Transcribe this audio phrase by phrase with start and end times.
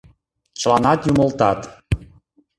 [0.59, 1.59] Чыланат юмылтат.